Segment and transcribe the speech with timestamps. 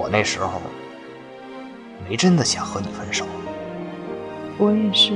[0.00, 0.62] 我那时候
[2.08, 3.26] 没真的想和你分手。
[4.56, 5.12] 我也是。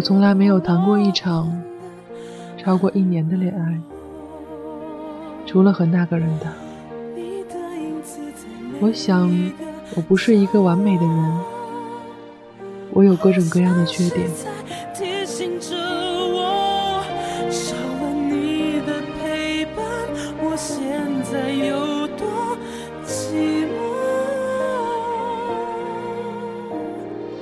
[0.00, 1.62] 我从来没有谈过一场
[2.56, 3.78] 超过一年的恋爱，
[5.44, 6.46] 除了和那个人的。
[8.80, 9.30] 我想，
[9.94, 11.40] 我不是一个完美的人，
[12.92, 14.26] 我有各种各样的缺点。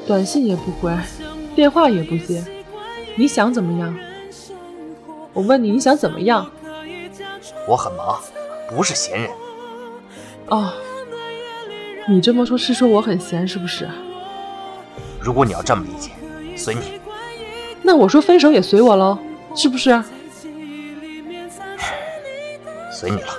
[0.08, 0.92] 短信也不回。
[1.54, 2.40] 电话也不接，
[3.18, 3.98] 你想怎么样？
[5.32, 6.48] 我问你，你想怎么样？
[7.66, 8.18] 我很忙，
[8.68, 9.30] 不是闲人。
[10.46, 10.72] 哦，
[12.08, 13.88] 你这么说，是说我很闲，是不是？
[15.20, 16.12] 如果你要这么理解，
[16.56, 17.00] 随你。
[17.82, 19.18] 那我说分手也随我喽，
[19.54, 19.90] 是不是？
[22.92, 23.37] 随你了。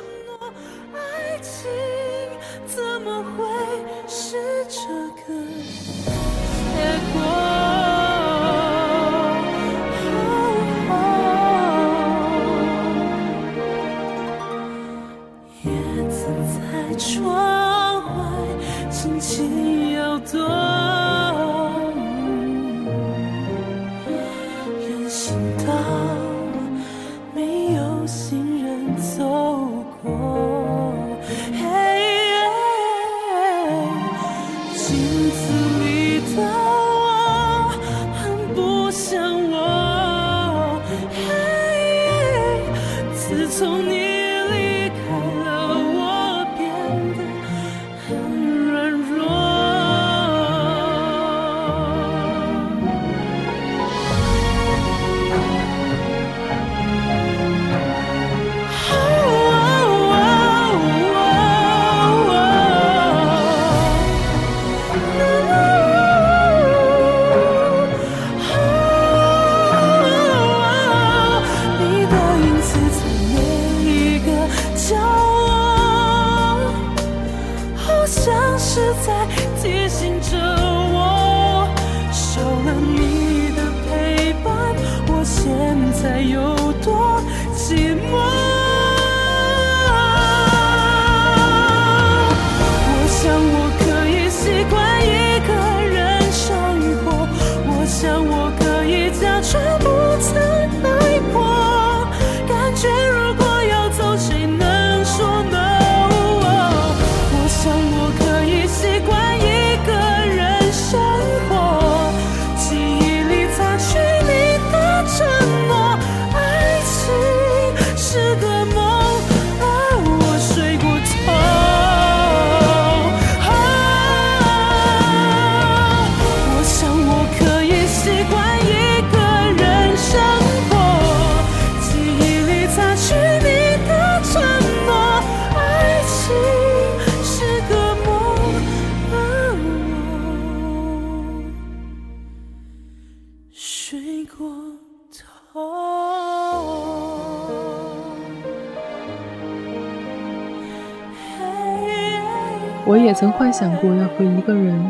[153.20, 154.82] 曾幻想过要和一个人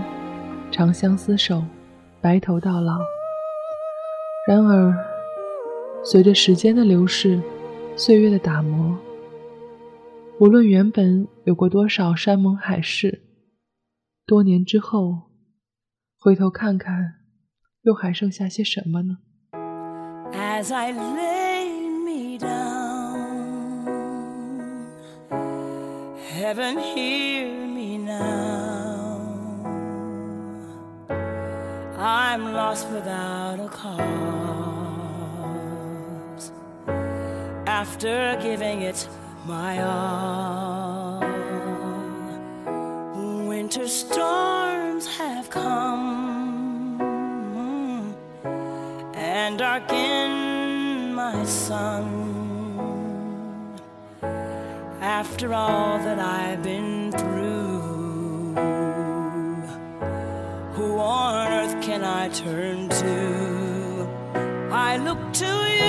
[0.70, 1.64] 长相厮守，
[2.22, 3.00] 白头到老。
[4.48, 4.94] 然而，
[6.04, 7.42] 随着时间的流逝，
[7.96, 8.96] 岁月的打磨，
[10.40, 13.24] 无论原本有过多少山盟海誓，
[14.28, 15.32] 多年之后，
[16.20, 17.16] 回头看看，
[17.82, 19.18] 又还剩下些什么呢
[32.54, 34.00] lost without a cause.
[37.68, 39.08] After giving it
[39.46, 41.20] my all,
[43.48, 47.02] winter storms have come
[49.16, 52.30] and darkened my sun.
[55.20, 56.99] after all that I've been
[61.90, 64.08] can I turn to?
[64.72, 65.88] I look to you.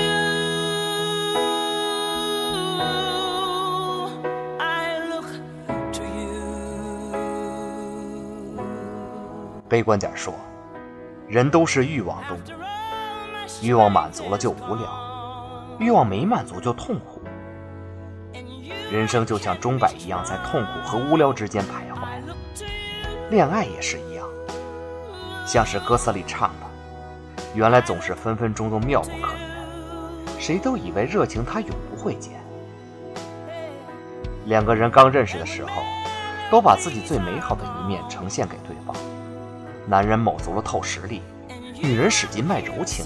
[4.58, 5.26] I look
[5.92, 6.32] to you.
[9.68, 10.32] 悲观点说，
[11.28, 12.40] 人都是欲望动物，
[13.60, 14.88] 欲望满足了就无聊，
[15.78, 17.20] 欲望没满足就痛苦。
[18.90, 22.00] 人生就像钟摆一样，在痛苦和无聊之间徘徊。
[23.28, 24.09] 恋爱也是一样，
[25.52, 32.40] 像是歌词里唱的：“原来总是分分钟钟妙不可言，谁都以为热情它永不会减。”
[34.46, 35.82] 两个人刚认识的时候，
[36.52, 38.94] 都把自己最美好的一面呈现给对方。
[39.88, 41.20] 男人卯足了透实力，
[41.82, 43.04] 女人使劲卖柔情，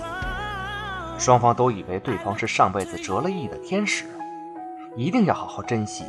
[1.18, 4.04] 双方都以为对方是上辈子折了翼的天使。
[4.96, 6.04] 一定要好好珍惜，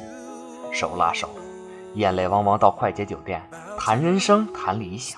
[0.74, 1.30] 手拉手，
[1.94, 3.42] 眼泪汪汪到快捷酒店
[3.80, 5.18] 谈人生谈理想。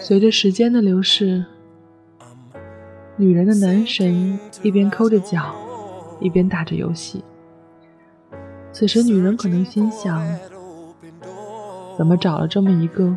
[0.00, 1.44] 随着时间的流逝，
[3.16, 5.54] 女人的男神一边抠着脚，
[6.20, 7.24] 一边打着游戏。
[8.72, 10.26] 此时，女人可能心想：
[11.96, 13.16] 怎么找了这么一个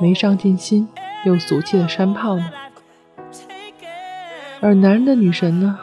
[0.00, 0.88] 没上进心
[1.24, 2.50] 又俗气的山炮呢？
[4.60, 5.78] 而男人的女神呢，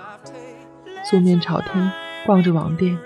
[1.03, 1.91] 素面朝天
[2.25, 2.97] 逛着网店，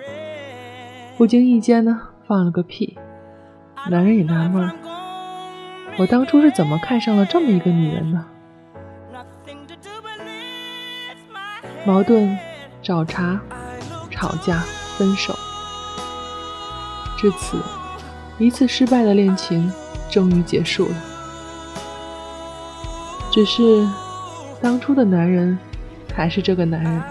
[1.18, 2.98] 不经意间呢放了个屁。
[3.90, 4.70] 男人也纳闷：
[5.98, 8.26] 我当初是怎么看上了这么一个女人呢？
[11.86, 12.38] 矛盾、
[12.82, 13.40] 找茬、
[14.10, 14.60] 吵架、
[14.98, 15.38] 分手，
[17.18, 17.58] 至此，
[18.38, 19.72] 一次失败的恋情
[20.10, 20.96] 终于结束了。
[23.32, 23.88] 只是。
[24.62, 25.58] 当初的男人
[26.14, 27.02] 还是这个男人，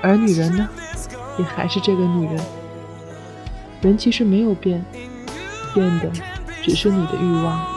[0.00, 0.66] 而女人呢，
[1.38, 2.42] 也还是这个女人。
[3.82, 4.82] 人其实没有变，
[5.74, 6.10] 变的
[6.62, 7.75] 只是你的欲望。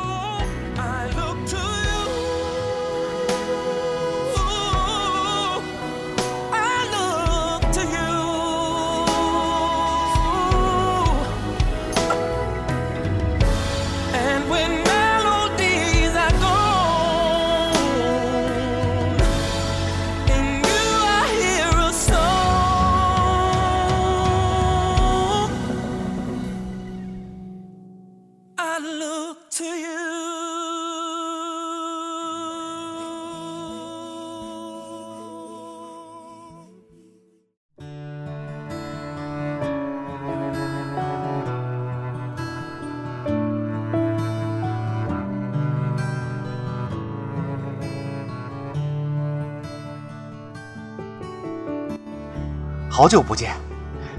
[53.00, 53.56] 好久不见，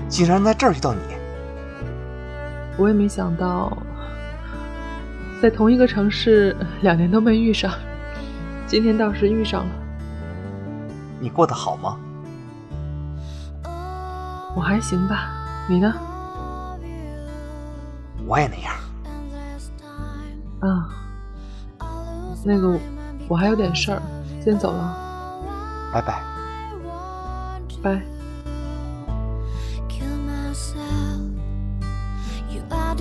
[0.09, 1.01] 竟然在这儿遇到你。
[2.79, 3.77] 我也没想到，
[5.43, 7.71] 在同一个城市两年都没遇上，
[8.67, 9.71] 今天倒是遇上了。
[11.21, 11.99] 你过得好吗？
[14.57, 15.31] 我还行吧，
[15.69, 15.95] 你呢？
[18.27, 18.75] 我也那样。
[20.61, 20.89] 啊，
[22.43, 22.79] 那个，
[23.29, 24.01] 我还有点事儿，
[24.43, 24.97] 先走了。
[25.93, 26.23] 拜拜。
[27.83, 28.01] 拜。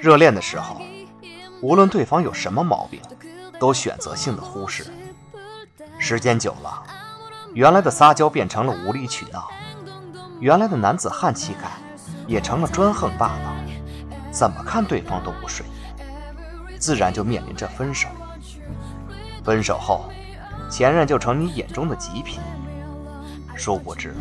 [0.00, 0.80] 热恋的时候，
[1.60, 2.98] 无论对方有什么毛病，
[3.58, 4.86] 都选择性的忽视。
[5.98, 6.82] 时间久了，
[7.52, 9.50] 原来的撒娇变成了无理取闹，
[10.40, 11.68] 原来的男子汉气概
[12.26, 13.54] 也成了专横霸道，
[14.30, 18.08] 怎么看对方都不顺眼，自然就面临着分手。
[19.44, 20.10] 分手后，
[20.70, 22.40] 前任就成你眼中的极品，
[23.54, 24.14] 殊不知，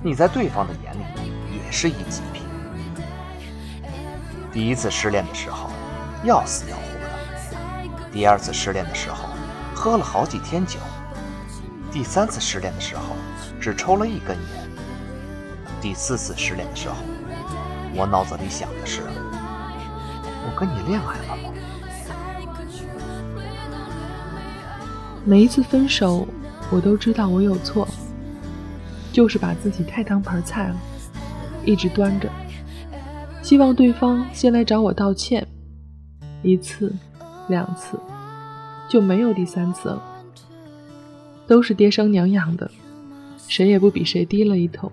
[0.00, 2.37] 你在对方的眼里也是一极品。
[4.58, 5.70] 第一次失恋的时候，
[6.24, 9.28] 要死要活的，第二次失恋的时候，
[9.72, 10.80] 喝了好几天酒；
[11.92, 13.14] 第三次失恋的时候，
[13.60, 14.68] 只抽了一根烟；
[15.80, 16.96] 第四次失恋的时候，
[17.94, 19.02] 我脑子里想的是：
[20.44, 21.54] 我跟你恋爱了吗？
[25.24, 26.26] 每一次分手，
[26.68, 27.86] 我都知道我有错，
[29.12, 30.76] 就是把自己太当盘菜了，
[31.64, 32.28] 一直端着，
[33.48, 35.48] 希望对方先来找我道歉，
[36.42, 36.92] 一次。
[37.48, 37.98] 两次
[38.90, 40.02] 就没有第三次了，
[41.46, 42.70] 都是爹生娘养的，
[43.48, 44.92] 谁也不比谁低了一头。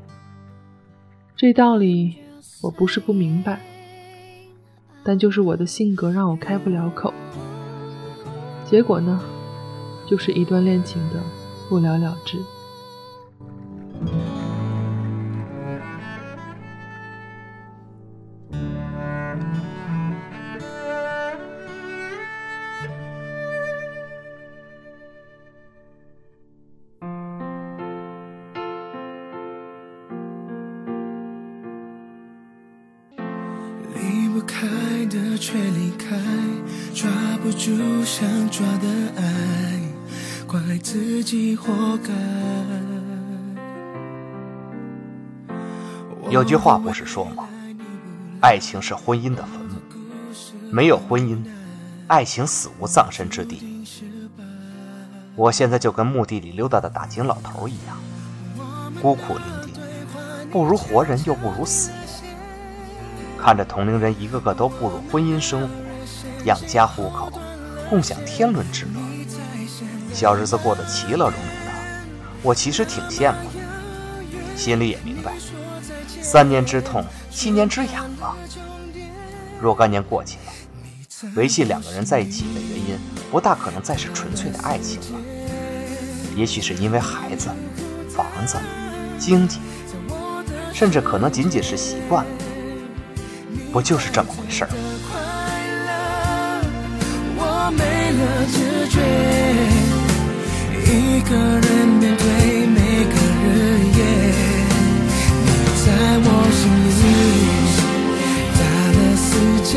[1.35, 2.15] 这道理
[2.61, 3.59] 我不是不明白，
[5.03, 7.13] 但就是我的性格让我开不了口。
[8.63, 9.19] 结果呢，
[10.07, 11.19] 就是一段恋情的
[11.67, 12.37] 不了了之。
[41.25, 42.13] 己活该。
[46.29, 47.47] 有句话不是说吗？
[48.41, 49.81] 爱情是婚姻的坟墓，
[50.69, 51.43] 没有婚姻，
[52.05, 53.83] 爱情死无葬身之地。
[55.35, 57.97] 我现在就跟墓地里溜达的打更老头一样，
[59.01, 61.99] 孤苦伶仃，不如活人，又不如死人。
[63.39, 65.69] 看着同龄人一个个都步入婚姻生活，
[66.45, 67.31] 养家糊口，
[67.89, 68.99] 共享天伦之乐，
[70.15, 71.73] 小日子过得其乐融融的，
[72.41, 73.59] 我其实挺羡慕的，
[74.55, 75.33] 心里也明白，
[76.21, 78.37] 三年之痛，七年之痒吧。
[79.59, 82.97] 若干年过去了，维系两个人在一起的原因，
[83.29, 85.19] 不大可能再是纯粹的爱情了，
[86.33, 87.49] 也许是因为孩子、
[88.09, 88.55] 房子、
[89.19, 89.59] 经济，
[90.73, 92.31] 甚至可能仅仅是习惯了。
[93.73, 94.69] 不就是这么回事儿？
[100.87, 101.65] 一个人
[101.99, 102.23] 面对
[102.67, 103.45] 每个日
[103.97, 103.99] 夜，
[105.43, 105.47] 你
[105.83, 105.85] 在
[106.21, 106.61] 我心
[106.95, 107.03] 里
[108.55, 108.61] 大
[108.95, 109.27] 了世
[109.63, 109.73] 界，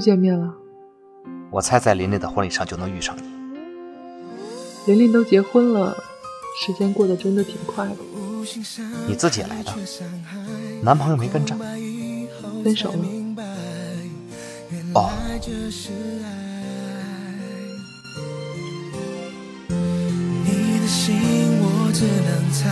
[0.00, 0.54] 见面了。
[1.50, 3.22] 我猜在琳琳的婚礼上就能遇上你。
[4.86, 5.96] 琳琳都结婚了，
[6.60, 7.96] 时间过得真的挺快的。
[9.06, 9.72] 你自己来的，
[10.82, 11.54] 男朋友没跟着，
[12.64, 12.98] 分手了。
[14.94, 15.10] 哦。
[21.92, 22.68] 只能猜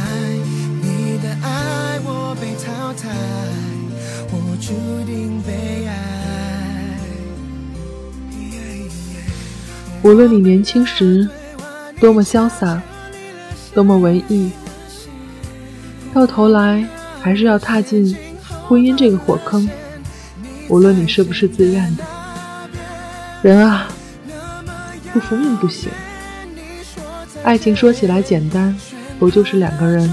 [10.09, 11.29] 无论你年轻时
[12.01, 12.81] 多么潇洒
[13.75, 14.51] 多么文艺
[16.15, 16.83] 到头来
[17.21, 18.17] 还是要踏进
[18.67, 19.69] 婚姻这个火坑。
[20.67, 22.03] 无论你是不是自愿的。
[23.43, 23.87] 人啊
[25.13, 25.91] 不服命不行。
[27.43, 28.75] 爱情说起来简单
[29.19, 30.11] 不就是两个人。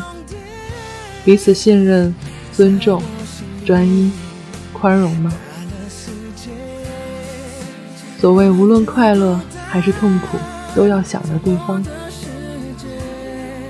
[1.23, 2.13] 彼此信任、
[2.51, 3.01] 尊重、
[3.65, 4.11] 专一、
[4.73, 5.31] 宽容吗？
[8.19, 10.37] 所谓无论快乐还是痛苦，
[10.75, 11.83] 都要想着对方。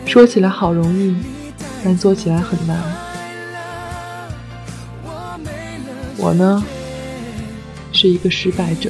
[0.06, 1.16] 说起来好容易，
[1.84, 2.80] 但做起来很难。
[6.18, 6.64] 我呢，
[7.92, 8.90] 是一个失败者。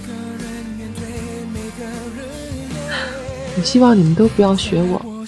[3.57, 5.25] 我希望你们都不要学我。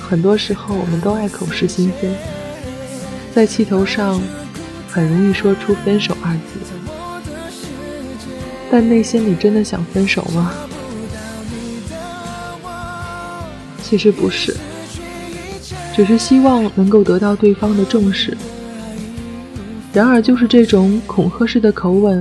[0.00, 2.14] 很多时候，我们都爱口是心非，
[3.34, 4.20] 在气头上
[4.88, 6.40] 很容易说出“分手”二字，
[8.76, 10.52] 但内心里真的想分手吗？
[13.80, 14.52] 其实不是，
[15.94, 18.36] 只是希望能够得到对方的重视。
[19.92, 22.20] 然而，就是这种恐吓式的口吻，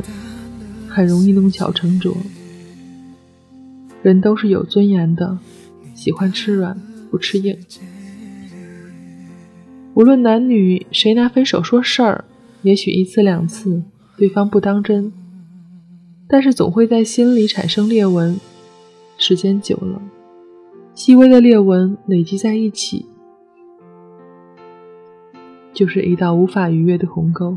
[0.88, 2.16] 很容易弄巧成拙。
[4.04, 5.40] 人都是有尊严的，
[5.96, 6.80] 喜欢吃软。
[7.10, 7.58] 不吃硬，
[9.96, 12.26] 无论男女，谁拿分手说事儿，
[12.62, 13.82] 也许一次两次，
[14.16, 15.12] 对方不当真，
[16.34, 18.40] 但是总会在心里产生裂纹。
[19.20, 20.02] 时间久了，
[20.96, 23.06] 细微的裂纹累积在一起，
[25.72, 27.56] 就是一道无法逾越的鸿沟。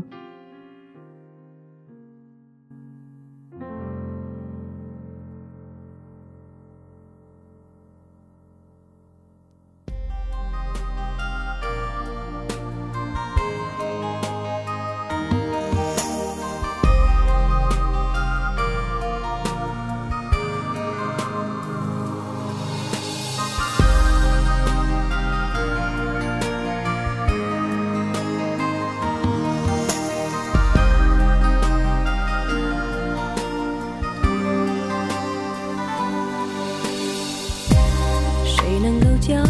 [38.67, 39.47] 谁能够将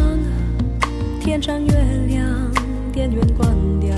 [1.20, 1.74] 天上月
[2.08, 2.24] 亮，
[2.94, 3.96] 电源关掉，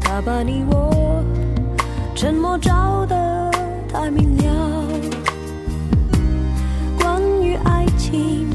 [0.00, 1.24] 他把你我
[2.14, 3.50] 沉默照得
[3.92, 4.86] 太明了。
[7.00, 8.46] 关于爱情，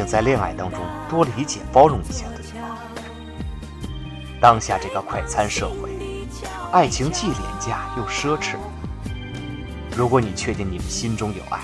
[0.00, 0.80] 请在恋爱当中
[1.10, 2.78] 多理解、包容一下对方。
[4.40, 5.90] 当下这个快餐社会，
[6.72, 8.54] 爱情既廉价又奢侈。
[9.94, 11.60] 如果你确定你们心中有爱，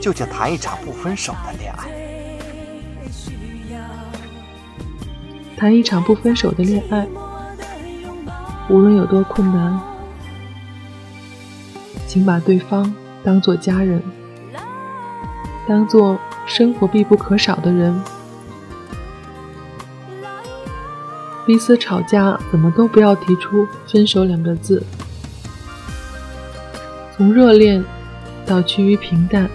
[0.00, 1.90] 就请谈一场不分手的恋爱。
[5.56, 7.08] 谈一场不分手的恋爱，
[8.68, 9.80] 无论有多困难，
[12.06, 14.00] 请把对方当做家人，
[15.66, 17.94] 当做生活必不可少的人。
[21.44, 24.82] 彼此吵架，怎么都不要提出分手两个字。
[27.16, 27.84] 从热恋
[28.44, 29.48] 到趋于平淡，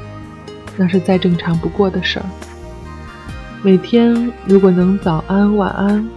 [0.77, 2.25] 那是再正常不过的事儿。
[3.61, 6.09] 每天如果能早安晚安，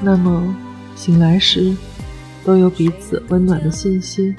[0.00, 0.54] 那么
[0.94, 1.76] 醒来时
[2.44, 4.34] 都有彼此温暖的信息。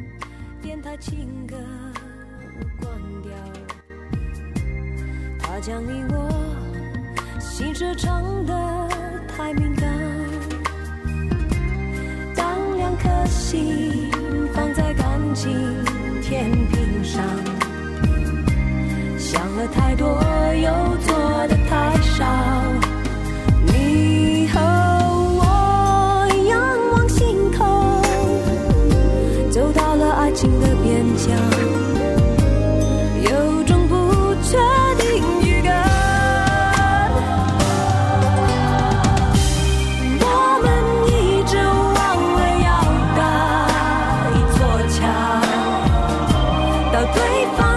[47.14, 47.77] 对方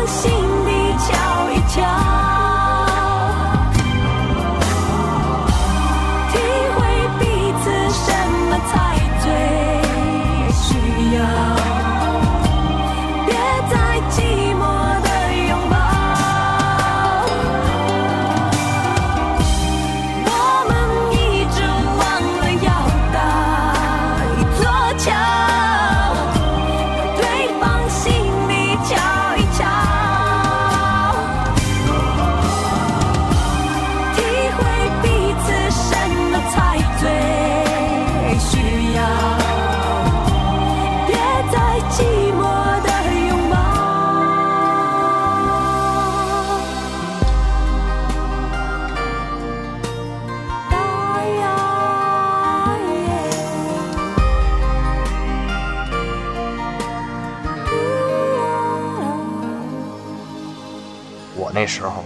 [61.61, 62.03] 那时候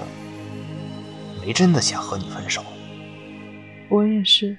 [1.40, 2.64] 没真的想和你分手，
[3.88, 4.56] 我也是。